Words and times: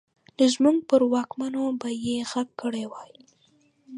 نو 0.37 0.43
زموږ 0.55 0.77
پر 0.89 1.01
واکمنو 1.13 1.63
به 1.79 1.89
يې 2.05 2.17
غږ 2.31 2.49
کړی 2.61 2.85
وای. 2.91 3.13